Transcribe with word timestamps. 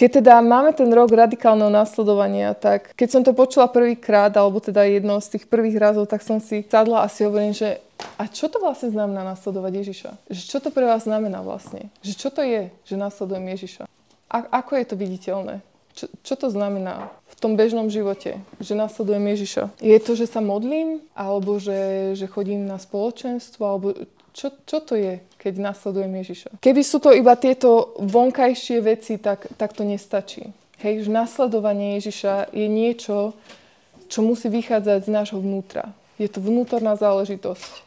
Keď 0.00 0.24
teda 0.24 0.40
máme 0.40 0.72
ten 0.72 0.88
rok 0.88 1.12
radikálneho 1.12 1.68
nasledovania, 1.68 2.56
tak 2.56 2.96
keď 2.96 3.08
som 3.12 3.20
to 3.20 3.36
počula 3.36 3.68
prvýkrát, 3.68 4.32
alebo 4.32 4.56
teda 4.56 4.80
jedno 4.88 5.20
z 5.20 5.36
tých 5.36 5.44
prvých 5.44 5.76
razov, 5.76 6.08
tak 6.08 6.24
som 6.24 6.40
si 6.40 6.64
sadla 6.64 7.04
a 7.04 7.12
si 7.12 7.20
hovorím, 7.20 7.52
že 7.52 7.84
a 8.16 8.24
čo 8.24 8.48
to 8.48 8.64
vlastne 8.64 8.96
znamená 8.96 9.28
nasledovať 9.28 9.72
Ježiša? 9.84 10.10
Že 10.32 10.42
čo 10.48 10.58
to 10.64 10.72
pre 10.72 10.88
vás 10.88 11.04
znamená 11.04 11.44
vlastne? 11.44 11.92
Že 12.00 12.12
čo 12.16 12.28
to 12.32 12.40
je, 12.40 12.72
že 12.88 12.96
nasledujem 12.96 13.44
Ježiša? 13.44 13.84
A 14.32 14.36
ako 14.64 14.80
je 14.80 14.84
to 14.88 14.96
viditeľné? 14.96 15.60
Čo, 15.92 16.08
čo 16.24 16.34
to 16.40 16.48
znamená 16.48 17.12
v 17.28 17.34
tom 17.36 17.60
bežnom 17.60 17.92
živote, 17.92 18.40
že 18.56 18.72
nasledujem 18.72 19.36
Ježiša? 19.36 19.84
Je 19.84 20.00
to, 20.00 20.16
že 20.16 20.32
sa 20.32 20.40
modlím? 20.40 21.04
Alebo 21.12 21.60
že, 21.60 22.16
že 22.16 22.24
chodím 22.24 22.64
na 22.64 22.80
spoločenstvo? 22.80 23.62
Alebo 23.68 23.92
čo, 24.32 24.54
čo 24.66 24.78
to 24.82 24.94
je, 24.94 25.20
keď 25.38 25.58
nasledujem 25.58 26.12
Ježiša? 26.22 26.48
Keby 26.62 26.82
sú 26.82 26.98
to 27.02 27.10
iba 27.14 27.34
tieto 27.34 27.94
vonkajšie 27.98 28.78
veci, 28.82 29.18
tak, 29.18 29.50
tak 29.54 29.74
to 29.74 29.82
nestačí. 29.82 30.50
Hej, 30.80 31.06
že 31.06 31.10
nasledovanie 31.12 32.00
Ježiša 32.00 32.56
je 32.56 32.66
niečo, 32.66 33.36
čo 34.08 34.20
musí 34.24 34.48
vychádzať 34.48 35.06
z 35.06 35.10
nášho 35.12 35.38
vnútra. 35.38 35.92
Je 36.16 36.26
to 36.26 36.40
vnútorná 36.40 36.96
záležitosť. 36.96 37.86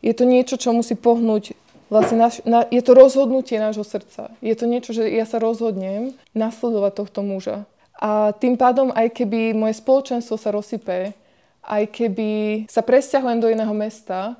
Je 0.00 0.12
to 0.14 0.24
niečo, 0.28 0.54
čo 0.60 0.70
musí 0.76 0.94
pohnúť 0.94 1.56
Vlastne 1.86 2.18
naš, 2.18 2.42
na, 2.42 2.66
je 2.66 2.82
to 2.82 2.98
rozhodnutie 2.98 3.62
nášho 3.62 3.86
srdca. 3.86 4.34
Je 4.42 4.54
to 4.58 4.66
niečo, 4.66 4.90
že 4.90 5.06
ja 5.06 5.22
sa 5.22 5.38
rozhodnem 5.38 6.18
nasledovať 6.34 6.92
tohto 6.98 7.22
muža. 7.22 7.62
A 7.96 8.34
tým 8.34 8.58
pádom, 8.58 8.90
aj 8.90 9.14
keby 9.14 9.54
moje 9.54 9.78
spoločenstvo 9.78 10.34
sa 10.34 10.50
rozsype, 10.50 11.14
aj 11.62 11.82
keby 11.94 12.30
sa 12.66 12.82
presťahujem 12.82 13.38
do 13.38 13.48
iného 13.48 13.70
mesta, 13.70 14.34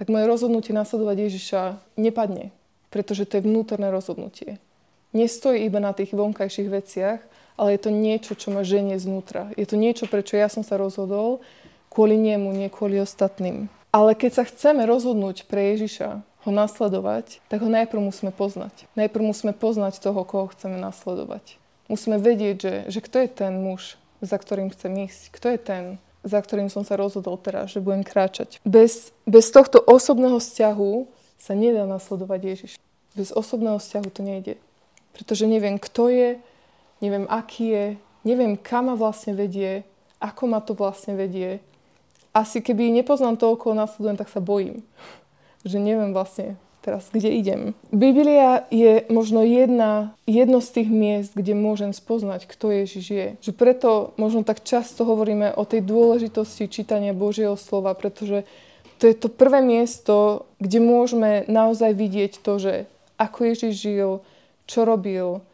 tak 0.00 0.08
moje 0.08 0.24
rozhodnutie 0.24 0.72
nasledovať 0.72 1.28
Ježiša 1.28 1.62
nepadne, 2.00 2.56
pretože 2.88 3.28
to 3.28 3.36
je 3.36 3.44
vnútorné 3.44 3.92
rozhodnutie. 3.92 4.56
Nestojí 5.12 5.60
iba 5.68 5.76
na 5.76 5.92
tých 5.92 6.16
vonkajších 6.16 6.72
veciach, 6.72 7.20
ale 7.60 7.76
je 7.76 7.80
to 7.84 7.92
niečo, 7.92 8.32
čo 8.32 8.48
ma 8.48 8.64
ženie 8.64 8.96
znútra. 8.96 9.52
Je 9.60 9.68
to 9.68 9.76
niečo, 9.76 10.08
prečo 10.08 10.40
ja 10.40 10.48
som 10.48 10.64
sa 10.64 10.80
rozhodol, 10.80 11.44
kvôli 11.92 12.16
nemu, 12.16 12.48
nie 12.48 12.72
kvôli 12.72 12.96
ostatným. 12.96 13.68
Ale 13.92 14.16
keď 14.16 14.40
sa 14.40 14.44
chceme 14.48 14.88
rozhodnúť 14.88 15.44
pre 15.44 15.76
Ježiša, 15.76 16.24
ho 16.48 16.50
nasledovať, 16.56 17.44
tak 17.52 17.60
ho 17.60 17.68
najprv 17.68 18.00
musíme 18.00 18.32
poznať. 18.32 18.88
Najprv 18.96 19.22
musíme 19.28 19.52
poznať 19.52 20.00
toho, 20.00 20.24
koho 20.24 20.48
chceme 20.48 20.80
nasledovať. 20.80 21.60
Musíme 21.92 22.16
vedieť, 22.16 22.56
že, 22.56 22.74
že 22.88 23.00
kto 23.04 23.20
je 23.20 23.28
ten 23.28 23.52
muž, 23.60 24.00
za 24.24 24.40
ktorým 24.40 24.72
chcem 24.72 25.04
ísť. 25.04 25.28
Kto 25.36 25.52
je 25.52 25.58
ten, 25.60 25.84
za 26.20 26.38
ktorým 26.40 26.68
som 26.68 26.84
sa 26.84 27.00
rozhodol 27.00 27.40
teraz, 27.40 27.72
že 27.72 27.80
budem 27.80 28.04
kráčať. 28.04 28.60
Bez, 28.62 29.12
bez 29.24 29.48
tohto 29.48 29.80
osobného 29.80 30.36
vzťahu 30.36 31.08
sa 31.40 31.52
nedá 31.56 31.88
nasledovať 31.88 32.40
Ježiš. 32.44 32.72
Bez 33.16 33.32
osobného 33.32 33.80
vzťahu 33.80 34.08
to 34.12 34.22
nejde. 34.22 34.54
Pretože 35.16 35.48
neviem, 35.48 35.80
kto 35.80 36.12
je, 36.12 36.30
neviem, 37.00 37.24
aký 37.26 37.66
je, 37.72 37.86
neviem, 38.22 38.54
kam 38.54 38.92
ma 38.92 38.94
vlastne 38.94 39.32
vedie, 39.32 39.82
ako 40.20 40.42
ma 40.46 40.60
to 40.60 40.76
vlastne 40.76 41.16
vedie. 41.16 41.64
Asi 42.30 42.62
keby 42.62 42.92
nepoznám 42.92 43.40
toľko, 43.40 43.74
nasledujem, 43.74 44.20
tak 44.20 44.30
sa 44.30 44.38
bojím. 44.38 44.84
Že 45.64 45.82
neviem 45.82 46.12
vlastne, 46.14 46.60
teraz, 46.80 47.12
kde 47.12 47.28
idem. 47.28 47.60
Biblia 47.92 48.64
je 48.72 49.04
možno 49.12 49.44
jedna, 49.44 50.16
jedno 50.24 50.64
z 50.64 50.80
tých 50.80 50.88
miest, 50.88 51.32
kde 51.36 51.52
môžem 51.52 51.92
spoznať, 51.92 52.48
kto 52.48 52.72
Ježiš 52.72 53.06
je. 53.10 53.28
Že 53.40 53.52
preto 53.52 53.90
možno 54.16 54.42
tak 54.42 54.64
často 54.64 55.04
hovoríme 55.04 55.52
o 55.54 55.68
tej 55.68 55.84
dôležitosti 55.84 56.66
čítania 56.66 57.12
Božieho 57.12 57.54
slova, 57.54 57.92
pretože 57.92 58.48
to 59.00 59.08
je 59.08 59.16
to 59.16 59.32
prvé 59.32 59.64
miesto, 59.64 60.44
kde 60.60 60.80
môžeme 60.80 61.48
naozaj 61.48 61.96
vidieť 61.96 62.44
to, 62.44 62.60
že 62.60 62.74
ako 63.16 63.52
Ježiš 63.52 63.74
žil, 63.76 64.10
čo 64.64 64.84
robil, 64.84 65.44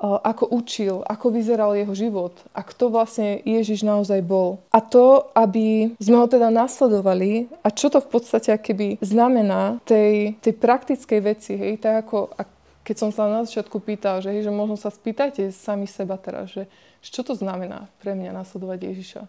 ako 0.00 0.52
učil, 0.52 1.00
ako 1.08 1.32
vyzeral 1.32 1.72
jeho 1.72 1.94
život 1.96 2.36
a 2.52 2.60
kto 2.60 2.92
vlastne 2.92 3.40
Ježiš 3.42 3.80
naozaj 3.80 4.20
bol. 4.20 4.60
A 4.68 4.84
to, 4.84 5.32
aby 5.32 5.96
sme 5.96 6.20
ho 6.20 6.28
teda 6.28 6.52
nasledovali 6.52 7.48
a 7.64 7.72
čo 7.72 7.88
to 7.88 8.04
v 8.04 8.08
podstate 8.12 8.52
keby 8.60 9.00
znamená 9.00 9.80
tej, 9.88 10.36
tej 10.44 10.54
praktickej 10.60 11.20
veci, 11.24 11.56
hej, 11.56 11.80
tak 11.80 12.04
ako 12.04 12.36
keď 12.86 12.96
som 13.02 13.10
sa 13.10 13.26
na 13.26 13.42
začiatku 13.42 13.82
pýtal, 13.82 14.22
že, 14.22 14.30
hej, 14.30 14.46
že 14.46 14.52
možno 14.54 14.78
sa 14.78 14.94
spýtajte 14.94 15.50
sami 15.50 15.90
seba 15.90 16.14
teraz, 16.14 16.54
že, 16.54 16.70
čo 17.02 17.26
to 17.26 17.34
znamená 17.34 17.90
pre 17.98 18.14
mňa 18.14 18.30
nasledovať 18.30 18.78
Ježiša. 18.78 19.22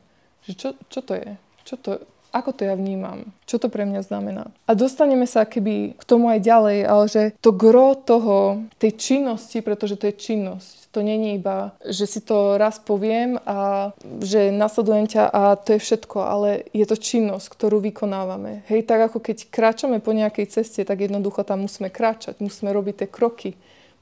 Že 0.45 0.53
čo, 0.53 0.69
čo 0.93 0.99
to 1.01 1.13
je? 1.17 1.31
Čo 1.65 1.75
to, 1.81 1.91
ako 2.31 2.51
to 2.53 2.61
ja 2.67 2.75
vnímam, 2.75 3.31
čo 3.47 3.57
to 3.57 3.71
pre 3.71 3.87
mňa 3.87 4.01
znamená. 4.03 4.51
A 4.67 4.71
dostaneme 4.75 5.25
sa 5.25 5.47
keby 5.47 5.95
k 5.95 6.03
tomu 6.03 6.29
aj 6.31 6.39
ďalej, 6.43 6.79
ale 6.85 7.05
že 7.07 7.23
to 7.39 7.55
gro 7.55 7.95
toho, 7.95 8.63
tej 8.77 8.95
činnosti, 8.99 9.63
pretože 9.63 9.95
to 9.95 10.11
je 10.11 10.15
činnosť, 10.15 10.91
to 10.91 11.05
není 11.05 11.37
iba, 11.37 11.77
že 11.85 12.09
si 12.09 12.19
to 12.23 12.57
raz 12.57 12.81
poviem 12.81 13.37
a 13.45 13.91
že 14.23 14.49
nasledujem 14.49 15.05
ťa 15.05 15.23
a 15.29 15.41
to 15.55 15.77
je 15.77 15.83
všetko, 15.83 16.17
ale 16.25 16.49
je 16.73 16.85
to 16.89 16.97
činnosť, 16.97 17.47
ktorú 17.53 17.77
vykonávame. 17.83 18.65
Hej, 18.65 18.89
tak 18.89 19.11
ako 19.11 19.21
keď 19.21 19.47
kráčame 19.53 20.01
po 20.01 20.15
nejakej 20.15 20.49
ceste, 20.49 20.81
tak 20.81 21.05
jednoducho 21.05 21.45
tam 21.45 21.69
musíme 21.69 21.93
kráčať, 21.93 22.41
musíme 22.41 22.73
robiť 22.73 23.05
tie 23.05 23.09
kroky 23.09 23.51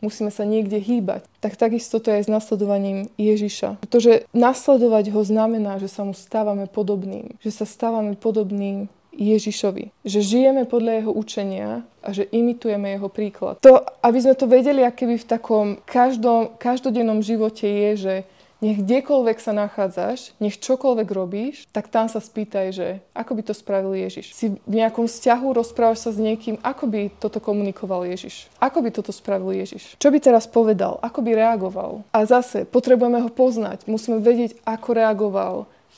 musíme 0.04 0.32
sa 0.32 0.44
niekde 0.44 0.80
hýbať. 0.80 1.28
Tak 1.40 1.60
takisto 1.60 2.00
to 2.00 2.12
je 2.12 2.18
aj 2.22 2.24
s 2.28 2.34
nasledovaním 2.34 3.08
Ježiša. 3.16 3.84
Pretože 3.84 4.28
nasledovať 4.36 5.12
ho 5.14 5.22
znamená, 5.24 5.78
že 5.80 5.92
sa 5.92 6.04
mu 6.04 6.16
stávame 6.16 6.68
podobným. 6.68 7.38
Že 7.44 7.52
sa 7.52 7.66
stávame 7.68 8.18
podobným 8.18 8.92
Ježišovi. 9.16 9.96
Že 10.04 10.20
žijeme 10.22 10.64
podľa 10.68 10.92
jeho 11.02 11.12
učenia 11.16 11.70
a 12.04 12.10
že 12.12 12.28
imitujeme 12.30 12.92
jeho 13.00 13.08
príklad. 13.08 13.64
To, 13.64 13.80
aby 14.04 14.20
sme 14.20 14.36
to 14.36 14.46
vedeli, 14.46 14.84
aké 14.84 15.08
by 15.08 15.16
v 15.18 15.30
takom 15.30 15.66
každom, 15.88 16.54
každodennom 16.60 17.24
živote 17.24 17.66
je, 17.66 17.92
že 17.96 18.16
nech 18.64 18.80
kdekoľvek 18.80 19.38
sa 19.40 19.52
nachádzaš, 19.52 20.36
nech 20.40 20.56
čokoľvek 20.60 21.10
robíš, 21.12 21.68
tak 21.76 21.92
tam 21.92 22.08
sa 22.08 22.24
spýtaj, 22.24 22.68
že 22.72 22.88
ako 23.12 23.32
by 23.36 23.42
to 23.44 23.54
spravil 23.54 23.92
Ježiš. 23.92 24.32
Si 24.32 24.56
v 24.56 24.74
nejakom 24.74 25.06
vzťahu, 25.06 25.48
rozprávaš 25.52 26.08
sa 26.08 26.12
s 26.16 26.20
niekým, 26.20 26.60
ako 26.64 26.88
by 26.88 27.02
toto 27.20 27.44
komunikoval 27.44 28.08
Ježiš. 28.08 28.48
Ako 28.64 28.80
by 28.80 28.90
toto 28.96 29.12
spravil 29.12 29.52
Ježiš. 29.52 30.00
Čo 30.00 30.10
by 30.10 30.18
teraz 30.24 30.48
povedal, 30.48 30.98
ako 31.04 31.20
by 31.20 31.32
reagoval. 31.36 32.08
A 32.16 32.24
zase 32.24 32.64
potrebujeme 32.64 33.20
ho 33.20 33.30
poznať, 33.30 33.86
musíme 33.92 34.24
vedieť, 34.24 34.56
ako 34.64 34.90
reagoval. 34.96 35.56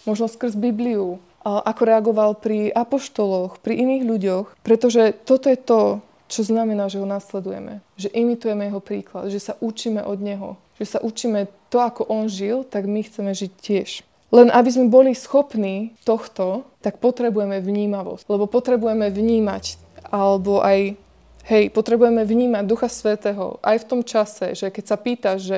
Možno 0.10 0.26
skrz 0.32 0.56
Bibliu, 0.56 1.20
ako 1.44 1.82
reagoval 1.88 2.36
pri 2.36 2.72
apoštoloch, 2.72 3.64
pri 3.64 3.80
iných 3.80 4.04
ľuďoch, 4.04 4.46
pretože 4.64 5.16
toto 5.24 5.48
je 5.48 5.60
to, 5.60 5.82
čo 6.28 6.44
znamená, 6.44 6.92
že 6.92 7.00
ho 7.00 7.08
nasledujeme. 7.08 7.80
Že 7.96 8.12
imitujeme 8.12 8.68
jeho 8.68 8.84
príklad, 8.84 9.32
že 9.32 9.40
sa 9.40 9.56
učíme 9.64 10.04
od 10.04 10.20
neho, 10.20 10.60
že 10.78 10.86
sa 10.86 11.00
učíme 11.02 11.50
to, 11.74 11.78
ako 11.82 12.06
on 12.08 12.30
žil, 12.32 12.64
tak 12.64 12.86
my 12.86 13.04
chceme 13.04 13.34
žiť 13.34 13.52
tiež. 13.58 13.90
Len 14.32 14.52
aby 14.52 14.70
sme 14.70 14.92
boli 14.92 15.16
schopní 15.16 15.96
tohto, 16.04 16.68
tak 16.84 17.00
potrebujeme 17.00 17.64
vnímavosť. 17.64 18.28
Lebo 18.28 18.46
potrebujeme 18.46 19.08
vnímať, 19.08 19.80
alebo 20.08 20.60
aj, 20.60 21.00
hej, 21.48 21.64
potrebujeme 21.72 22.28
vnímať 22.28 22.64
Ducha 22.68 22.92
Svetého 22.92 23.60
aj 23.64 23.84
v 23.84 23.88
tom 23.88 24.02
čase, 24.04 24.52
že 24.52 24.68
keď 24.68 24.84
sa 24.84 24.98
pýtaš, 25.00 25.40
že 25.48 25.58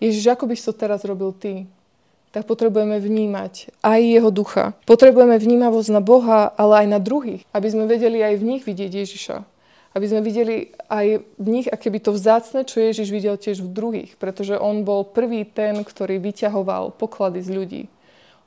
Ježiš, 0.00 0.24
ako 0.32 0.48
by 0.48 0.54
si 0.56 0.64
to 0.64 0.74
teraz 0.74 1.04
robil 1.04 1.36
ty? 1.36 1.68
tak 2.28 2.44
potrebujeme 2.44 3.00
vnímať 3.00 3.72
aj 3.80 4.00
jeho 4.04 4.28
ducha. 4.28 4.76
Potrebujeme 4.84 5.40
vnímavosť 5.40 5.90
na 5.90 6.04
Boha, 6.04 6.52
ale 6.54 6.84
aj 6.84 6.86
na 6.92 7.00
druhých, 7.00 7.42
aby 7.56 7.68
sme 7.72 7.88
vedeli 7.88 8.20
aj 8.20 8.34
v 8.36 8.46
nich 8.46 8.62
vidieť 8.68 8.92
Ježiša. 8.92 9.36
Aby 9.96 10.06
sme 10.08 10.20
videli 10.20 10.72
aj 10.92 11.24
v 11.40 11.48
nich, 11.48 11.66
aké 11.68 11.88
by 11.88 12.00
to 12.02 12.12
vzácne, 12.12 12.68
čo 12.68 12.84
Ježiš 12.84 13.08
videl 13.08 13.40
tiež 13.40 13.64
v 13.64 13.72
druhých, 13.72 14.10
pretože 14.20 14.58
on 14.60 14.84
bol 14.84 15.04
prvý 15.04 15.48
ten, 15.48 15.80
ktorý 15.80 16.20
vyťahoval 16.20 16.96
poklady 16.96 17.40
z 17.40 17.50
ľudí. 17.50 17.82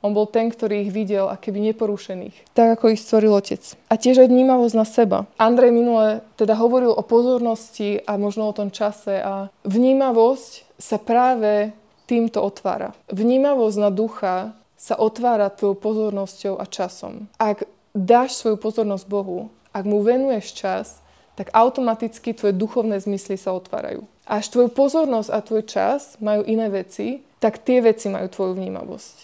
On 0.02 0.10
bol 0.10 0.26
ten, 0.26 0.50
ktorý 0.50 0.82
ich 0.82 0.90
videl 0.90 1.30
a 1.30 1.38
keby 1.38 1.62
neporušených. 1.70 2.58
Tak 2.58 2.78
ako 2.78 2.90
ich 2.90 2.98
stvoril 2.98 3.38
otec. 3.38 3.62
A 3.86 3.94
tiež 3.94 4.18
aj 4.26 4.28
vnímavosť 4.34 4.74
na 4.74 4.82
seba. 4.82 5.18
Andrej 5.38 5.70
minule 5.70 6.26
teda 6.34 6.58
hovoril 6.58 6.90
o 6.90 7.06
pozornosti 7.06 8.02
a 8.02 8.18
možno 8.18 8.50
o 8.50 8.56
tom 8.56 8.74
čase 8.74 9.22
a 9.22 9.46
vnímavosť 9.62 10.74
sa 10.74 10.98
práve 10.98 11.70
týmto 12.10 12.42
otvára. 12.42 12.98
Vnímavosť 13.14 13.76
na 13.78 13.90
ducha 13.94 14.58
sa 14.74 14.98
otvára 14.98 15.46
tvojou 15.54 15.78
pozornosťou 15.78 16.58
a 16.58 16.66
časom. 16.66 17.30
Ak 17.38 17.62
dáš 17.94 18.34
svoju 18.42 18.58
pozornosť 18.58 19.06
Bohu, 19.06 19.54
ak 19.70 19.86
mu 19.86 20.02
venuješ 20.02 20.58
čas, 20.58 20.98
tak 21.36 21.50
automaticky 21.56 22.36
tvoje 22.36 22.52
duchovné 22.52 23.00
zmysly 23.00 23.40
sa 23.40 23.56
otvárajú. 23.56 24.04
Až 24.28 24.52
tvoju 24.52 24.68
pozornosť 24.70 25.30
a 25.32 25.38
tvoj 25.40 25.62
čas 25.66 26.20
majú 26.22 26.44
iné 26.46 26.68
veci, 26.68 27.24
tak 27.42 27.58
tie 27.58 27.82
veci 27.82 28.06
majú 28.12 28.28
tvoju 28.30 28.52
vnímavosť. 28.54 29.16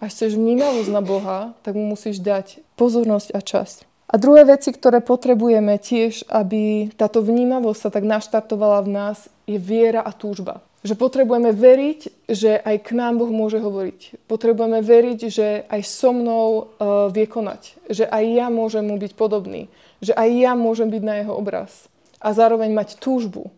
Až 0.00 0.10
chceš 0.16 0.40
vnímavosť 0.40 0.90
na 0.92 1.02
Boha, 1.04 1.38
tak 1.60 1.76
mu 1.76 1.92
musíš 1.92 2.22
dať 2.22 2.62
pozornosť 2.78 3.36
a 3.36 3.40
čas. 3.44 3.84
A 4.10 4.18
druhé 4.18 4.42
veci, 4.42 4.74
ktoré 4.74 4.98
potrebujeme 4.98 5.78
tiež, 5.78 6.26
aby 6.26 6.90
táto 6.98 7.22
vnímavosť 7.22 7.78
sa 7.78 7.90
tak 7.94 8.04
naštartovala 8.08 8.82
v 8.82 8.90
nás, 8.90 9.18
je 9.46 9.54
viera 9.60 10.02
a 10.02 10.10
túžba. 10.10 10.64
Že 10.80 10.96
potrebujeme 10.96 11.52
veriť, 11.52 12.24
že 12.24 12.56
aj 12.56 12.76
k 12.80 12.96
nám 12.96 13.20
Boh 13.20 13.28
môže 13.28 13.60
hovoriť. 13.60 14.24
Potrebujeme 14.24 14.80
veriť, 14.80 15.18
že 15.28 15.48
aj 15.68 15.80
so 15.84 16.16
mnou 16.16 16.48
uh, 16.80 17.12
vie 17.12 17.28
konať. 17.28 17.76
Že 17.92 18.08
aj 18.08 18.24
ja 18.24 18.46
môžem 18.48 18.88
mu 18.88 18.96
byť 18.96 19.12
podobný. 19.12 19.68
Že 20.00 20.16
aj 20.16 20.28
ja 20.40 20.52
môžem 20.56 20.88
byť 20.88 21.02
na 21.04 21.14
jeho 21.20 21.36
obraz. 21.36 21.84
A 22.16 22.32
zároveň 22.32 22.72
mať 22.72 22.96
túžbu 22.96 23.52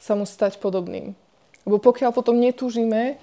sa 0.00 0.16
mu 0.16 0.24
stať 0.24 0.56
podobným. 0.56 1.12
Lebo 1.68 1.76
pokiaľ 1.76 2.16
potom 2.16 2.40
netúžime, 2.40 3.20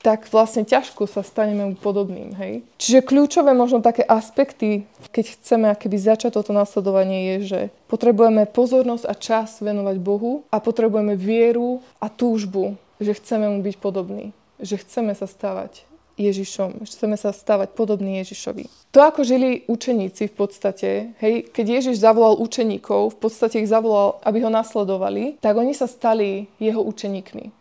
tak 0.00 0.32
vlastne 0.32 0.64
ťažko 0.64 1.04
sa 1.04 1.20
staneme 1.20 1.76
podobným. 1.76 2.32
Hej? 2.40 2.64
Čiže 2.80 3.04
kľúčové 3.04 3.52
možno 3.52 3.84
také 3.84 4.00
aspekty, 4.00 4.88
keď 5.12 5.36
chceme 5.36 5.68
akéby 5.68 6.00
začať 6.00 6.40
toto 6.40 6.56
nasledovanie, 6.56 7.36
je, 7.36 7.36
že 7.44 7.60
potrebujeme 7.84 8.48
pozornosť 8.48 9.04
a 9.04 9.14
čas 9.14 9.60
venovať 9.60 9.96
Bohu 10.00 10.48
a 10.48 10.56
potrebujeme 10.56 11.20
vieru 11.20 11.84
a 12.00 12.08
túžbu, 12.08 12.80
že 12.96 13.12
chceme 13.12 13.52
mu 13.52 13.60
byť 13.60 13.76
podobný, 13.76 14.32
že 14.56 14.80
chceme 14.80 15.12
sa 15.12 15.28
stávať 15.28 15.84
Ježišom, 16.20 16.84
že 16.84 16.92
chceme 16.96 17.16
sa 17.16 17.32
stávať 17.32 17.72
podobný 17.72 18.20
Ježišovi. 18.20 18.68
To, 18.92 19.00
ako 19.00 19.24
žili 19.24 19.64
učeníci 19.68 20.28
v 20.28 20.34
podstate, 20.36 20.90
hej, 21.16 21.48
keď 21.48 21.80
Ježiš 21.80 22.04
zavolal 22.04 22.36
učeníkov, 22.40 23.16
v 23.16 23.18
podstate 23.20 23.64
ich 23.64 23.72
zavolal, 23.72 24.20
aby 24.24 24.44
ho 24.44 24.52
nasledovali, 24.52 25.40
tak 25.40 25.56
oni 25.56 25.72
sa 25.72 25.88
stali 25.88 26.48
jeho 26.60 26.84
učeníkmi. 26.84 27.52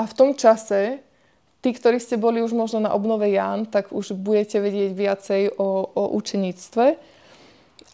A 0.00 0.02
v 0.08 0.16
tom 0.16 0.30
čase 0.32 1.04
Tí, 1.60 1.76
ktorí 1.76 2.00
ste 2.00 2.16
boli 2.16 2.40
už 2.40 2.56
možno 2.56 2.80
na 2.80 2.96
obnove 2.96 3.28
Ján, 3.28 3.68
tak 3.68 3.92
už 3.92 4.16
budete 4.16 4.64
vedieť 4.64 4.96
viacej 4.96 5.42
o, 5.60 5.84
o 5.92 6.02
učeníctve. 6.16 6.96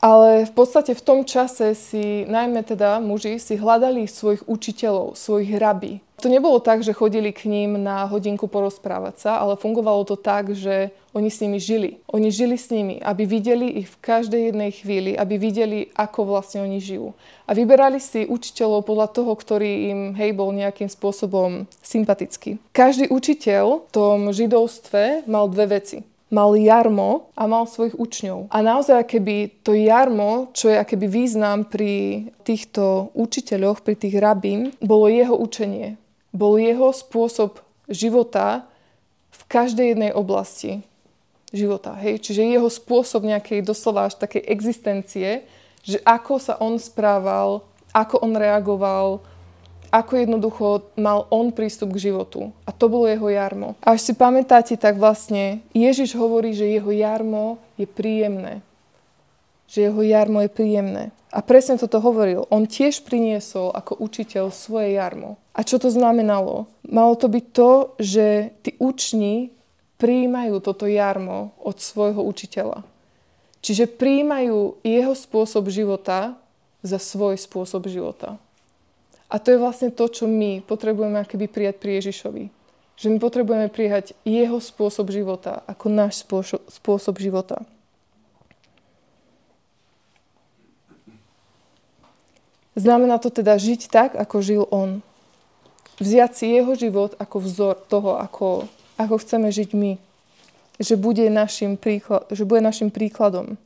Ale 0.07 0.47
v 0.47 0.53
podstate 0.55 0.95
v 0.95 1.03
tom 1.03 1.27
čase 1.27 1.75
si, 1.75 2.23
najmä 2.31 2.63
teda 2.63 3.03
muži, 3.03 3.43
si 3.43 3.59
hľadali 3.59 4.07
svojich 4.07 4.47
učiteľov, 4.47 5.19
svojich 5.19 5.59
rabí. 5.59 6.06
To 6.25 6.33
nebolo 6.33 6.65
tak, 6.65 6.81
že 6.81 6.97
chodili 6.97 7.29
k 7.29 7.45
ním 7.45 7.77
na 7.77 8.09
hodinku 8.09 8.49
porozprávať 8.49 9.15
sa, 9.21 9.33
ale 9.37 9.61
fungovalo 9.61 10.01
to 10.09 10.17
tak, 10.17 10.57
že 10.57 10.89
oni 11.13 11.29
s 11.29 11.45
nimi 11.45 11.61
žili. 11.61 12.01
Oni 12.09 12.33
žili 12.33 12.57
s 12.57 12.73
nimi, 12.73 12.97
aby 13.05 13.29
videli 13.29 13.85
ich 13.85 13.93
v 13.93 14.01
každej 14.01 14.49
jednej 14.49 14.73
chvíli, 14.73 15.13
aby 15.13 15.37
videli, 15.37 15.93
ako 15.93 16.25
vlastne 16.25 16.65
oni 16.65 16.81
žijú. 16.81 17.13
A 17.45 17.53
vyberali 17.53 18.01
si 18.01 18.25
učiteľov 18.25 18.89
podľa 18.89 19.13
toho, 19.13 19.33
ktorý 19.37 19.93
im, 19.93 20.01
hej, 20.17 20.33
bol 20.33 20.57
nejakým 20.57 20.89
spôsobom 20.89 21.69
sympatický. 21.85 22.57
Každý 22.73 23.13
učiteľ 23.13 23.85
v 23.85 23.91
tom 23.93 24.33
židovstve 24.33 25.29
mal 25.29 25.53
dve 25.53 25.81
veci 25.81 26.01
mal 26.27 26.59
jarmo 26.59 27.31
a 27.39 27.47
mal 27.47 27.71
svojich 27.71 27.95
učňov. 27.95 28.51
A 28.51 28.59
naozaj, 28.59 29.07
keby 29.07 29.63
to 29.63 29.79
jarmo, 29.79 30.51
čo 30.51 30.75
je 30.75 30.77
akéby 30.83 31.07
význam 31.07 31.63
pri 31.63 32.27
týchto 32.43 33.15
učiteľoch, 33.15 33.87
pri 33.87 33.95
tých 33.95 34.19
rabín, 34.19 34.75
bolo 34.83 35.07
jeho 35.07 35.39
učenie 35.39 35.95
bol 36.37 36.61
jeho 36.61 36.93
spôsob 36.93 37.65
života 37.89 38.69
v 39.33 39.43
každej 39.49 39.97
jednej 39.97 40.13
oblasti 40.13 40.85
života. 41.49 41.97
Hej? 41.97 42.21
Čiže 42.21 42.45
jeho 42.45 42.69
spôsob 42.69 43.25
nejakej 43.25 43.65
doslova 43.65 44.13
až 44.13 44.21
takej 44.21 44.45
existencie, 44.45 45.49
že 45.81 45.99
ako 46.05 46.37
sa 46.37 46.61
on 46.61 46.77
správal, 46.77 47.65
ako 47.97 48.21
on 48.21 48.37
reagoval, 48.37 49.25
ako 49.89 50.13
jednoducho 50.19 50.93
mal 50.99 51.25
on 51.33 51.55
prístup 51.55 51.95
k 51.95 52.11
životu. 52.11 52.53
A 52.67 52.75
to 52.75 52.91
bolo 52.91 53.09
jeho 53.09 53.31
jarmo. 53.31 53.79
A 53.81 53.97
až 53.97 54.05
si 54.05 54.13
pamätáte, 54.13 54.75
tak 54.77 55.01
vlastne 55.01 55.65
Ježiš 55.73 56.13
hovorí, 56.19 56.53
že 56.53 56.69
jeho 56.69 56.91
jarmo 56.91 57.57
je 57.81 57.87
príjemné. 57.89 58.61
Že 59.67 59.91
jeho 59.91 60.03
jarmo 60.03 60.43
je 60.47 60.51
príjemné. 60.51 61.05
A 61.35 61.43
presne 61.43 61.77
toto 61.77 62.01
hovoril. 62.01 62.47
On 62.49 62.65
tiež 62.65 63.05
priniesol 63.05 63.75
ako 63.75 63.99
učiteľ 64.01 64.55
svoje 64.55 64.97
jarmo. 64.97 65.37
A 65.53 65.67
čo 65.67 65.77
to 65.77 65.93
znamenalo? 65.93 66.71
Malo 66.87 67.15
to 67.19 67.29
byť 67.29 67.45
to, 67.53 67.71
že 67.99 68.57
tí 68.63 68.79
učni 68.81 69.53
príjmajú 70.01 70.63
toto 70.65 70.89
jarmo 70.89 71.53
od 71.61 71.77
svojho 71.83 72.23
učiteľa. 72.25 72.85
Čiže 73.61 73.91
príjmajú 73.91 74.79
jeho 74.87 75.15
spôsob 75.17 75.67
života 75.69 76.39
za 76.87 77.03
svoj 77.03 77.35
spôsob 77.35 77.91
života. 77.91 78.39
A 79.27 79.43
to 79.43 79.51
je 79.51 79.59
vlastne 79.59 79.91
to, 79.91 80.07
čo 80.07 80.31
my 80.31 80.63
potrebujeme 80.63 81.19
akoby 81.19 81.51
prijať 81.51 81.77
pri 81.83 81.99
Ježišovi. 81.99 82.45
Že 82.97 83.07
my 83.11 83.19
potrebujeme 83.19 83.69
prijať 83.69 84.15
jeho 84.23 84.63
spôsob 84.63 85.11
života 85.11 85.67
ako 85.67 85.91
náš 85.91 86.23
spôsob 86.71 87.15
života. 87.19 87.67
Znamená 92.77 93.17
to 93.17 93.33
teda 93.33 93.57
žiť 93.57 93.89
tak, 93.89 94.13
ako 94.13 94.37
žil 94.45 94.63
on. 94.69 95.01
Vziať 95.97 96.33
si 96.37 96.45
jeho 96.53 96.77
život 96.77 97.17
ako 97.17 97.37
vzor 97.41 97.75
toho, 97.89 98.21
ako, 98.21 98.69
ako 99.01 99.17
chceme 99.17 99.49
žiť 99.49 99.71
my. 99.73 99.97
Že 100.77 101.01
bude, 101.01 101.25
našim 101.33 101.81
príklad, 101.81 102.29
že 102.29 102.45
bude 102.45 102.61
našim 102.61 102.93
príkladom. 102.93 103.57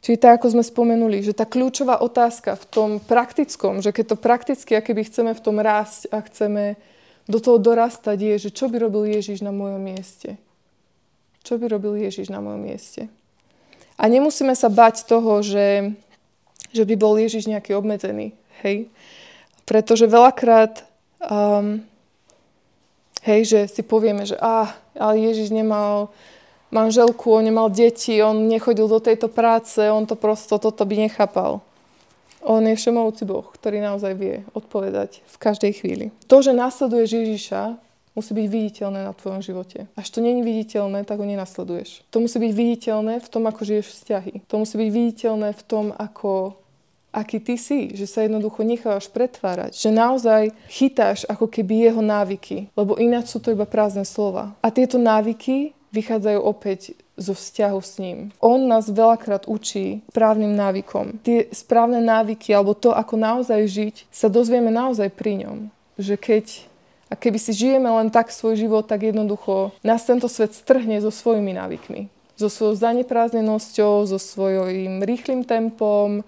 Čiže 0.00 0.22
tak, 0.22 0.40
ako 0.40 0.56
sme 0.56 0.64
spomenuli, 0.64 1.20
že 1.20 1.36
tá 1.36 1.44
kľúčová 1.44 2.00
otázka 2.00 2.56
v 2.56 2.64
tom 2.70 2.90
praktickom, 3.02 3.84
že 3.84 3.92
keď 3.92 4.14
to 4.14 4.16
prakticky, 4.16 4.72
aké 4.72 4.96
by 4.96 5.02
chceme 5.04 5.36
v 5.36 5.44
tom 5.44 5.60
rásť 5.60 6.08
a 6.14 6.24
chceme 6.24 6.80
do 7.28 7.42
toho 7.42 7.58
dorastať, 7.58 8.16
je, 8.16 8.34
že 8.48 8.50
čo 8.54 8.70
by 8.70 8.80
robil 8.80 9.04
Ježiš 9.04 9.42
na 9.42 9.52
mojom 9.52 9.82
mieste. 9.82 10.40
Čo 11.42 11.58
by 11.58 11.68
robil 11.68 11.98
Ježiš 11.98 12.30
na 12.32 12.38
mojom 12.38 12.62
mieste. 12.62 13.10
A 13.98 14.06
nemusíme 14.06 14.54
sa 14.54 14.70
bať 14.70 15.04
toho, 15.04 15.42
že 15.42 15.92
že 16.76 16.84
by 16.84 16.94
bol 17.00 17.16
Ježiš 17.16 17.48
nejaký 17.48 17.72
obmedzený. 17.72 18.36
Hej? 18.60 18.92
Pretože 19.64 20.06
veľakrát 20.06 20.84
um, 21.24 21.80
hej, 23.26 23.40
že 23.44 23.60
si 23.66 23.82
povieme, 23.82 24.22
že 24.22 24.38
ah, 24.38 24.70
ale 24.94 25.18
Ježiš 25.18 25.50
nemal 25.50 26.14
manželku, 26.70 27.34
on 27.34 27.44
nemal 27.44 27.68
deti, 27.68 28.22
on 28.22 28.46
nechodil 28.46 28.86
do 28.86 29.02
tejto 29.02 29.26
práce, 29.26 29.82
on 29.82 30.06
to 30.06 30.14
prosto 30.14 30.60
toto 30.62 30.86
by 30.86 31.10
nechápal. 31.10 31.60
On 32.46 32.62
je 32.62 32.78
všemovúci 32.78 33.26
Boh, 33.26 33.42
ktorý 33.42 33.82
naozaj 33.82 34.12
vie 34.14 34.46
odpovedať 34.54 35.18
v 35.26 35.36
každej 35.42 35.72
chvíli. 35.82 36.06
To, 36.30 36.38
že 36.38 36.54
nasleduješ 36.54 37.10
Ježiša, 37.10 37.74
musí 38.14 38.32
byť 38.32 38.46
viditeľné 38.46 39.02
na 39.02 39.12
tvojom 39.12 39.42
živote. 39.42 39.90
Až 39.98 40.06
to 40.14 40.22
není 40.22 40.46
viditeľné, 40.46 41.02
tak 41.02 41.18
ho 41.18 41.26
nenasleduješ. 41.26 42.06
To 42.14 42.22
musí 42.22 42.38
byť 42.38 42.52
viditeľné 42.54 43.18
v 43.18 43.28
tom, 43.28 43.44
ako 43.50 43.60
žiješ 43.66 43.86
vzťahy. 43.92 44.34
To 44.46 44.62
musí 44.62 44.74
byť 44.78 44.90
viditeľné 44.94 45.48
v 45.52 45.62
tom, 45.66 45.90
ako 45.90 46.54
aký 47.16 47.40
ty 47.40 47.56
si, 47.56 47.96
že 47.96 48.04
sa 48.04 48.28
jednoducho 48.28 48.60
nechávaš 48.60 49.08
pretvárať, 49.08 49.72
že 49.72 49.88
naozaj 49.88 50.52
chytáš 50.68 51.24
ako 51.24 51.48
keby 51.48 51.88
jeho 51.88 52.04
návyky, 52.04 52.68
lebo 52.76 53.00
ináč 53.00 53.32
sú 53.32 53.40
to 53.40 53.56
iba 53.56 53.64
prázdne 53.64 54.04
slova. 54.04 54.52
A 54.60 54.68
tieto 54.68 55.00
návyky 55.00 55.72
vychádzajú 55.96 56.40
opäť 56.44 56.92
zo 57.16 57.32
vzťahu 57.32 57.80
s 57.80 57.96
ním. 57.96 58.18
On 58.44 58.60
nás 58.60 58.92
veľakrát 58.92 59.48
učí 59.48 60.04
správnym 60.12 60.52
návykom. 60.52 61.16
Tie 61.24 61.48
správne 61.48 62.04
návyky, 62.04 62.52
alebo 62.52 62.76
to, 62.76 62.92
ako 62.92 63.16
naozaj 63.16 63.64
žiť, 63.64 64.12
sa 64.12 64.28
dozvieme 64.28 64.68
naozaj 64.68 65.08
pri 65.16 65.48
ňom. 65.48 65.72
Že 65.96 66.14
keď 66.20 66.46
a 67.06 67.14
keby 67.14 67.38
si 67.38 67.54
žijeme 67.54 67.86
len 67.86 68.10
tak 68.10 68.34
svoj 68.34 68.58
život, 68.58 68.84
tak 68.90 69.06
jednoducho 69.06 69.70
nás 69.86 70.02
tento 70.02 70.26
svet 70.26 70.52
strhne 70.52 70.98
so 70.98 71.14
svojimi 71.14 71.54
návykmi. 71.54 72.10
So 72.36 72.52
svojou 72.52 72.76
zaneprázdnenosťou, 72.76 74.04
so 74.04 74.18
svojím 74.20 75.00
rýchlým 75.00 75.46
tempom, 75.46 76.26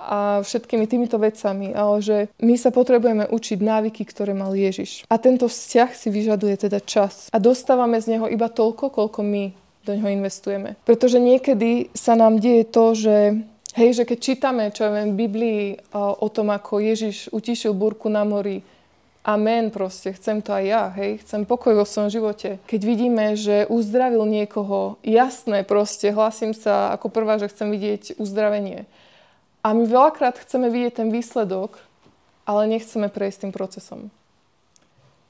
a 0.00 0.40
všetkými 0.40 0.88
týmito 0.88 1.20
vecami, 1.20 1.76
ale 1.76 2.00
že 2.00 2.16
my 2.40 2.56
sa 2.56 2.72
potrebujeme 2.72 3.28
učiť 3.28 3.58
návyky, 3.60 4.02
ktoré 4.08 4.32
mal 4.32 4.56
Ježiš. 4.56 5.04
A 5.12 5.20
tento 5.20 5.46
vzťah 5.46 5.90
si 5.92 6.08
vyžaduje 6.08 6.56
teda 6.56 6.80
čas. 6.80 7.28
A 7.30 7.36
dostávame 7.36 8.00
z 8.00 8.16
neho 8.16 8.26
iba 8.32 8.48
toľko, 8.48 8.88
koľko 8.88 9.20
my 9.20 9.52
do 9.84 9.92
neho 9.96 10.08
investujeme. 10.08 10.80
Pretože 10.88 11.20
niekedy 11.20 11.92
sa 11.92 12.16
nám 12.16 12.40
deje 12.40 12.64
to, 12.68 12.96
že 12.96 13.16
Hej, 13.70 14.02
že 14.02 14.04
keď 14.04 14.18
čítame, 14.18 14.64
čo 14.74 14.82
je 14.82 15.14
v 15.14 15.14
Biblii 15.14 15.78
o 15.94 16.26
tom, 16.26 16.50
ako 16.50 16.82
Ježiš 16.82 17.30
utišil 17.30 17.70
burku 17.70 18.10
na 18.10 18.26
mori, 18.26 18.66
amen 19.22 19.70
proste, 19.70 20.10
chcem 20.10 20.42
to 20.42 20.50
aj 20.50 20.64
ja, 20.66 20.84
hej, 20.98 21.22
chcem 21.22 21.46
pokoj 21.46 21.78
vo 21.78 21.86
svojom 21.86 22.10
živote. 22.10 22.58
Keď 22.66 22.80
vidíme, 22.82 23.38
že 23.38 23.70
uzdravil 23.70 24.26
niekoho, 24.26 24.98
jasné 25.06 25.62
proste, 25.62 26.10
hlasím 26.10 26.50
sa 26.50 26.90
ako 26.98 27.14
prvá, 27.14 27.38
že 27.38 27.46
chcem 27.46 27.70
vidieť 27.70 28.18
uzdravenie. 28.18 28.90
A 29.60 29.76
my 29.76 29.84
veľakrát 29.84 30.40
chceme 30.40 30.72
vidieť 30.72 31.04
ten 31.04 31.08
výsledok, 31.12 31.76
ale 32.48 32.70
nechceme 32.70 33.12
prejsť 33.12 33.38
tým 33.46 33.52
procesom. 33.52 34.00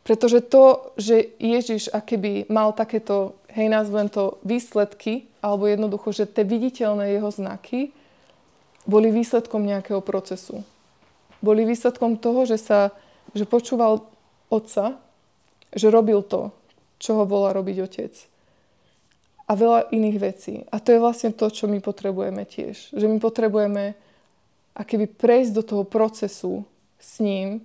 Pretože 0.07 0.41
to, 0.41 0.95
že 0.97 1.37
Ježiš 1.37 1.93
akéby 1.93 2.49
mal 2.49 2.73
takéto, 2.73 3.37
hej, 3.53 3.69
nazvem 3.69 4.09
to, 4.09 4.41
výsledky, 4.47 5.29
alebo 5.45 5.69
jednoducho, 5.69 6.15
že 6.15 6.31
tie 6.31 6.47
viditeľné 6.47 7.19
jeho 7.19 7.29
znaky 7.29 7.93
boli 8.89 9.13
výsledkom 9.13 9.61
nejakého 9.67 10.01
procesu. 10.01 10.65
Boli 11.45 11.69
výsledkom 11.69 12.17
toho, 12.17 12.49
že 12.49 12.57
sa, 12.57 12.93
že 13.37 13.45
počúval 13.45 14.09
otca, 14.49 14.97
že 15.73 15.93
robil 15.93 16.25
to, 16.25 16.53
čo 17.01 17.21
ho 17.21 17.25
volá 17.29 17.53
robiť 17.53 17.77
otec. 17.85 18.15
A 19.51 19.53
veľa 19.59 19.91
iných 19.91 20.19
vecí. 20.21 20.55
A 20.71 20.79
to 20.79 20.95
je 20.95 21.03
vlastne 21.03 21.35
to, 21.35 21.51
čo 21.51 21.67
my 21.67 21.83
potrebujeme 21.83 22.47
tiež. 22.47 22.95
Že 22.95 23.07
my 23.11 23.19
potrebujeme 23.19 23.99
a 24.81 24.83
keby 24.83 25.13
prejsť 25.13 25.53
do 25.53 25.63
toho 25.63 25.85
procesu 25.85 26.65
s 26.97 27.21
ním, 27.21 27.61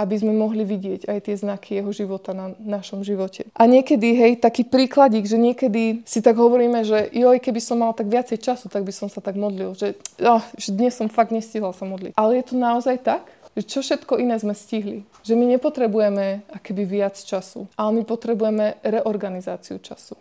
aby 0.00 0.16
sme 0.16 0.32
mohli 0.32 0.64
vidieť 0.64 1.12
aj 1.12 1.18
tie 1.28 1.36
znaky 1.36 1.76
jeho 1.76 1.92
života 1.92 2.32
na 2.32 2.56
našom 2.56 3.04
živote. 3.04 3.44
A 3.52 3.68
niekedy, 3.68 4.16
hej, 4.16 4.32
taký 4.40 4.64
príkladík, 4.64 5.28
že 5.28 5.36
niekedy 5.36 6.00
si 6.08 6.24
tak 6.24 6.40
hovoríme, 6.40 6.80
že 6.88 7.12
joj, 7.12 7.36
keby 7.36 7.60
som 7.60 7.84
mal 7.84 7.92
tak 7.92 8.08
viacej 8.08 8.40
času, 8.40 8.72
tak 8.72 8.88
by 8.88 8.92
som 8.96 9.12
sa 9.12 9.20
tak 9.20 9.36
modlil, 9.36 9.76
že, 9.76 10.00
oh, 10.24 10.40
že 10.56 10.72
dnes 10.72 10.96
som 10.96 11.12
fakt 11.12 11.36
nestihla 11.36 11.76
sa 11.76 11.84
modliť. 11.84 12.16
Ale 12.16 12.40
je 12.40 12.44
to 12.48 12.54
naozaj 12.56 12.96
tak? 13.04 13.28
Že 13.60 13.62
čo 13.68 13.78
všetko 13.84 14.16
iné 14.16 14.40
sme 14.40 14.56
stihli. 14.56 15.04
Že 15.20 15.36
my 15.36 15.44
nepotrebujeme 15.58 16.48
akéby 16.48 16.88
viac 16.88 17.20
času, 17.20 17.68
ale 17.76 18.00
my 18.00 18.02
potrebujeme 18.08 18.80
reorganizáciu 18.80 19.76
času. 19.84 20.16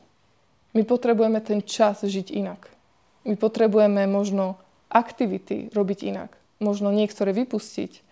My 0.75 0.83
potrebujeme 0.83 1.39
ten 1.39 1.63
čas 1.63 2.03
žiť 2.03 2.35
inak. 2.35 2.67
My 3.23 3.39
potrebujeme 3.39 4.03
možno 4.11 4.59
aktivity 4.89 5.69
robiť 5.71 5.99
inak. 6.09 6.31
Možno 6.59 6.91
niektoré 6.91 7.31
vypustiť, 7.31 8.03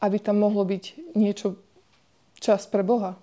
aby 0.00 0.16
tam 0.22 0.40
mohlo 0.40 0.64
byť 0.64 1.14
niečo 1.18 1.58
čas 2.40 2.64
pre 2.70 2.86
Boha. 2.86 3.18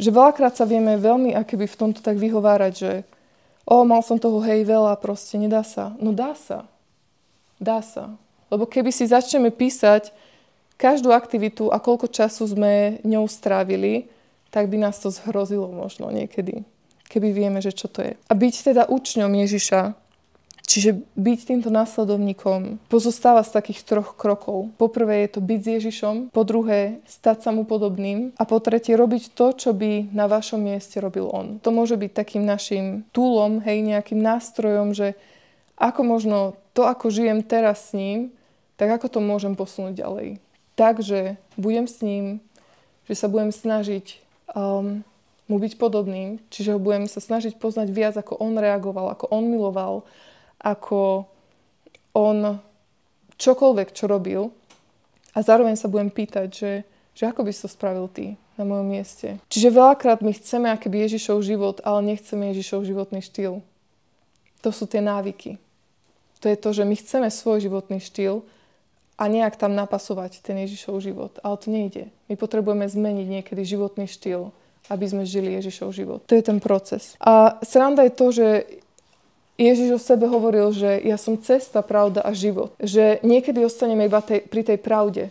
Že 0.00 0.16
veľakrát 0.16 0.56
sa 0.56 0.64
vieme 0.68 0.96
veľmi 0.96 1.32
akéby 1.36 1.68
v 1.68 1.78
tomto 1.78 2.00
tak 2.00 2.16
vyhovárať, 2.16 2.72
že 2.74 2.92
o, 3.68 3.84
mal 3.84 4.00
som 4.02 4.16
toho 4.16 4.40
hej 4.44 4.64
veľa, 4.64 4.96
proste 5.00 5.36
nedá 5.36 5.64
sa. 5.64 5.94
No 6.00 6.12
dá 6.12 6.32
sa. 6.34 6.66
Dá 7.60 7.84
sa. 7.84 8.16
Lebo 8.48 8.64
keby 8.66 8.90
si 8.90 9.06
začneme 9.06 9.52
písať 9.52 10.10
každú 10.80 11.12
aktivitu 11.12 11.68
a 11.68 11.76
koľko 11.76 12.08
času 12.08 12.48
sme 12.48 13.04
ňou 13.04 13.28
strávili, 13.28 14.08
tak 14.48 14.72
by 14.72 14.80
nás 14.80 14.96
to 14.98 15.12
zhrozilo 15.12 15.68
možno 15.68 16.08
niekedy, 16.08 16.64
keby 17.12 17.36
vieme, 17.36 17.60
že 17.60 17.76
čo 17.76 17.86
to 17.86 18.00
je. 18.00 18.16
A 18.16 18.32
byť 18.32 18.72
teda 18.72 18.88
učňom 18.88 19.28
Ježiša, 19.28 19.94
čiže 20.66 21.02
byť 21.16 21.38
týmto 21.46 21.70
následovníkom, 21.72 22.78
pozostáva 22.92 23.42
z 23.42 23.54
takých 23.56 23.80
troch 23.84 24.14
krokov. 24.14 24.70
Poprvé 24.76 25.26
je 25.26 25.38
to 25.38 25.40
byť 25.42 25.60
s 25.60 25.68
Ježišom, 25.80 26.14
po 26.30 26.42
druhé 26.46 27.00
stať 27.08 27.46
sa 27.46 27.50
mu 27.50 27.68
podobným 27.68 28.34
a 28.36 28.42
po 28.46 28.62
tretie 28.62 28.94
robiť 28.94 29.34
to, 29.34 29.52
čo 29.56 29.70
by 29.72 30.12
na 30.12 30.30
vašom 30.30 30.60
mieste 30.60 31.00
robil 31.00 31.26
on. 31.30 31.58
To 31.64 31.74
môže 31.74 31.98
byť 31.98 32.10
takým 32.12 32.44
našim 32.46 33.04
túlom, 33.10 33.60
hej, 33.64 33.82
nejakým 33.82 34.20
nástrojom, 34.20 34.92
že 34.96 35.18
ako 35.80 36.00
možno 36.04 36.38
to, 36.76 36.84
ako 36.84 37.08
žijem 37.08 37.40
teraz 37.40 37.90
s 37.90 37.96
ním, 37.96 38.30
tak 38.76 39.00
ako 39.00 39.06
to 39.08 39.20
môžem 39.20 39.56
posunúť 39.56 40.00
ďalej. 40.00 40.28
Takže 40.76 41.36
budem 41.60 41.84
s 41.84 42.00
ním, 42.00 42.40
že 43.04 43.18
sa 43.18 43.28
budem 43.28 43.52
snažiť 43.52 44.22
um, 44.56 45.04
mu 45.50 45.56
byť 45.58 45.76
podobným, 45.76 46.38
čiže 46.48 46.72
ho 46.72 46.80
budem 46.80 47.10
sa 47.10 47.18
snažiť 47.18 47.58
poznať 47.58 47.90
viac, 47.90 48.14
ako 48.14 48.38
on 48.38 48.54
reagoval, 48.54 49.10
ako 49.10 49.28
on 49.34 49.50
miloval, 49.50 50.06
ako 50.60 51.26
on 52.12 52.60
čokoľvek, 53.40 53.88
čo 53.96 54.04
robil. 54.04 54.52
A 55.32 55.40
zároveň 55.40 55.78
sa 55.78 55.88
budem 55.88 56.12
pýtať, 56.12 56.48
že, 56.50 56.72
že 57.16 57.24
ako 57.30 57.46
by 57.46 57.50
si 57.54 57.64
to 57.64 57.70
spravil 57.70 58.10
ty 58.10 58.36
na 58.60 58.68
mojom 58.68 58.84
mieste. 58.92 59.40
Čiže 59.48 59.72
veľakrát 59.72 60.20
my 60.20 60.36
chceme 60.36 60.68
akéby 60.68 61.08
Ježišov 61.08 61.40
život, 61.40 61.80
ale 61.80 62.12
nechceme 62.12 62.52
Ježišov 62.52 62.84
životný 62.84 63.24
štýl. 63.24 63.64
To 64.60 64.68
sú 64.68 64.84
tie 64.84 65.00
návyky. 65.00 65.56
To 66.44 66.46
je 66.52 66.56
to, 66.56 66.68
že 66.76 66.84
my 66.84 66.92
chceme 66.96 67.28
svoj 67.32 67.64
životný 67.64 68.00
štýl 68.00 68.44
a 69.20 69.28
nejak 69.28 69.56
tam 69.56 69.76
napasovať 69.76 70.40
ten 70.44 70.56
Ježišov 70.64 71.00
život. 71.00 71.32
Ale 71.40 71.56
to 71.60 71.68
nejde. 71.68 72.08
My 72.28 72.34
potrebujeme 72.36 72.88
zmeniť 72.88 73.26
niekedy 73.28 73.62
životný 73.64 74.08
štýl, 74.08 74.52
aby 74.88 75.04
sme 75.04 75.28
žili 75.28 75.56
Ježišov 75.60 75.92
život. 75.92 76.20
To 76.28 76.36
je 76.36 76.44
ten 76.44 76.60
proces. 76.60 77.16
A 77.20 77.60
sranda 77.64 78.04
je 78.08 78.12
to, 78.12 78.26
že 78.32 78.46
Ježiš 79.60 79.88
o 79.92 80.00
sebe 80.00 80.24
hovoril, 80.24 80.72
že 80.72 81.04
ja 81.04 81.20
som 81.20 81.36
cesta, 81.36 81.84
pravda 81.84 82.24
a 82.24 82.32
život. 82.32 82.72
Že 82.80 83.20
niekedy 83.20 83.60
ostaneme 83.60 84.08
iba 84.08 84.24
tej, 84.24 84.48
pri 84.48 84.64
tej 84.64 84.80
pravde. 84.80 85.28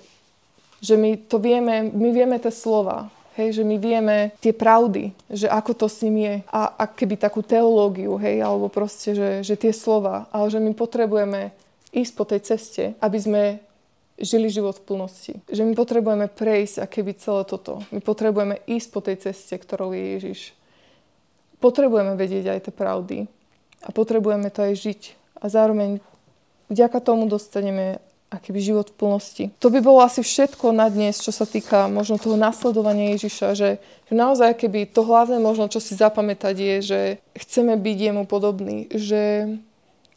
Že 0.86 0.96
my 1.02 1.12
to 1.26 1.42
vieme, 1.42 1.90
my 1.90 2.10
vieme 2.14 2.38
tie 2.38 2.54
slova, 2.54 3.10
Hej, 3.40 3.62
že 3.62 3.64
my 3.64 3.80
vieme 3.80 4.36
tie 4.44 4.52
pravdy, 4.52 5.16
že 5.32 5.48
ako 5.48 5.72
to 5.72 5.88
s 5.88 6.04
ním 6.04 6.28
je 6.28 6.36
a, 6.52 6.76
a 6.76 6.84
keby 6.92 7.16
takú 7.16 7.40
teológiu, 7.40 8.20
hej, 8.20 8.44
alebo 8.44 8.68
proste, 8.68 9.16
že, 9.16 9.48
že 9.48 9.56
tie 9.56 9.72
slova, 9.72 10.28
ale 10.36 10.52
že 10.52 10.60
my 10.60 10.76
potrebujeme 10.76 11.56
ísť 11.96 12.14
po 12.20 12.28
tej 12.28 12.44
ceste, 12.44 12.84
aby 13.00 13.16
sme 13.16 13.44
žili 14.20 14.52
život 14.52 14.84
v 14.84 14.92
plnosti. 14.92 15.34
Že 15.48 15.72
my 15.72 15.74
potrebujeme 15.78 16.28
prejsť 16.28 16.84
a 16.84 16.86
keby 16.92 17.16
celé 17.16 17.48
toto. 17.48 17.80
My 17.96 18.04
potrebujeme 18.04 18.60
ísť 18.68 18.88
po 18.92 19.00
tej 19.00 19.16
ceste, 19.24 19.56
ktorou 19.56 19.96
je 19.96 20.20
Ježiš. 20.20 20.52
Potrebujeme 21.64 22.20
vedieť 22.20 22.52
aj 22.52 22.60
tie 22.68 22.74
pravdy 22.76 23.18
a 23.84 23.90
potrebujeme 23.92 24.52
to 24.52 24.66
aj 24.66 24.74
žiť. 24.76 25.02
A 25.40 25.48
zároveň 25.48 26.04
vďaka 26.68 27.00
tomu 27.00 27.26
dostaneme 27.26 28.04
akýby 28.30 28.62
život 28.62 28.88
v 28.94 28.98
plnosti. 28.98 29.44
To 29.58 29.74
by 29.74 29.82
bolo 29.82 30.06
asi 30.06 30.22
všetko 30.22 30.70
na 30.70 30.86
dnes, 30.94 31.18
čo 31.18 31.34
sa 31.34 31.50
týka 31.50 31.90
možno 31.90 32.22
toho 32.22 32.38
nasledovania 32.38 33.18
Ježiša, 33.18 33.58
že, 33.58 33.82
že 33.82 34.14
naozaj 34.14 34.54
keby 34.54 34.86
to 34.94 35.02
hlavné 35.02 35.42
možno, 35.42 35.66
čo 35.66 35.82
si 35.82 35.98
zapamätať 35.98 36.56
je, 36.56 36.76
že 36.86 37.00
chceme 37.34 37.74
byť 37.74 37.98
jemu 37.98 38.24
podobný, 38.30 38.86
že, 38.94 39.58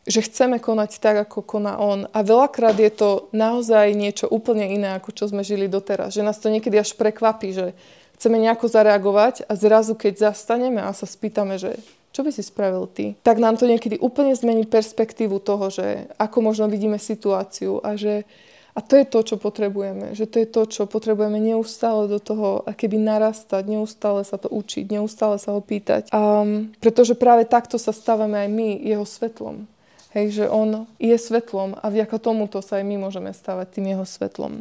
že 0.04 0.20
chceme 0.28 0.60
konať 0.60 1.00
tak, 1.00 1.24
ako 1.24 1.40
koná 1.40 1.80
on. 1.80 2.04
A 2.12 2.20
veľakrát 2.20 2.76
je 2.76 2.92
to 2.92 3.32
naozaj 3.32 3.96
niečo 3.96 4.28
úplne 4.28 4.68
iné, 4.68 4.92
ako 5.00 5.16
čo 5.16 5.32
sme 5.32 5.40
žili 5.40 5.64
doteraz. 5.64 6.12
Že 6.12 6.28
nás 6.28 6.36
to 6.36 6.52
niekedy 6.52 6.76
až 6.76 6.92
prekvapí, 6.92 7.56
že 7.56 7.72
chceme 8.20 8.36
nejako 8.36 8.68
zareagovať 8.68 9.48
a 9.48 9.56
zrazu, 9.56 9.96
keď 9.96 10.28
zastaneme 10.28 10.84
a 10.84 10.92
sa 10.92 11.08
spýtame, 11.08 11.56
že 11.56 11.80
čo 12.12 12.20
by 12.20 12.30
si 12.30 12.44
spravil 12.44 12.84
ty? 12.92 13.16
Tak 13.24 13.40
nám 13.40 13.56
to 13.56 13.64
niekedy 13.64 13.96
úplne 13.96 14.36
zmení 14.36 14.68
perspektívu 14.68 15.40
toho, 15.40 15.72
že 15.72 16.12
ako 16.20 16.52
možno 16.52 16.68
vidíme 16.68 17.00
situáciu 17.00 17.80
a 17.80 17.96
že 17.96 18.28
a 18.72 18.80
to 18.80 18.96
je 18.96 19.04
to, 19.04 19.20
čo 19.20 19.36
potrebujeme. 19.36 20.16
Že 20.16 20.26
to 20.32 20.36
je 20.40 20.48
to, 20.48 20.62
čo 20.64 20.82
potrebujeme 20.88 21.36
neustále 21.36 22.08
do 22.08 22.16
toho 22.16 22.64
keby 22.72 22.96
narastať, 22.96 23.68
neustále 23.68 24.24
sa 24.24 24.40
to 24.40 24.48
učiť, 24.48 24.88
neustále 24.88 25.36
sa 25.36 25.52
ho 25.52 25.60
pýtať. 25.60 26.08
Um, 26.08 26.72
pretože 26.80 27.12
práve 27.12 27.44
takto 27.44 27.76
sa 27.76 27.92
stávame 27.92 28.40
aj 28.40 28.48
my 28.48 28.68
jeho 28.80 29.04
svetlom. 29.04 29.68
Hej, 30.12 30.44
že 30.44 30.46
on 30.48 30.84
je 31.00 31.16
svetlom 31.16 31.72
a 31.80 31.88
vďaka 31.88 32.20
tomuto 32.20 32.60
sa 32.60 32.80
aj 32.80 32.84
my 32.84 32.96
môžeme 33.00 33.32
stávať 33.32 33.80
tým 33.80 33.96
jeho 33.96 34.04
svetlom. 34.04 34.60